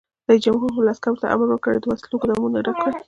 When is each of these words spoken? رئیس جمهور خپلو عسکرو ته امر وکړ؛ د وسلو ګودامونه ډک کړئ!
رئیس 0.29 0.41
جمهور 0.45 0.69
خپلو 0.73 0.91
عسکرو 0.95 1.21
ته 1.21 1.27
امر 1.33 1.47
وکړ؛ 1.49 1.73
د 1.79 1.85
وسلو 1.91 2.15
ګودامونه 2.21 2.57
ډک 2.65 2.75
کړئ! 2.81 2.93